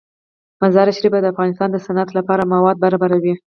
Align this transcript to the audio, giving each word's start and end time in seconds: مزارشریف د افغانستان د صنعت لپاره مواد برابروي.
مزارشریف 0.61 1.13
د 1.21 1.25
افغانستان 1.33 1.69
د 1.71 1.77
صنعت 1.85 2.09
لپاره 2.17 2.49
مواد 2.53 2.75
برابروي. 2.83 3.33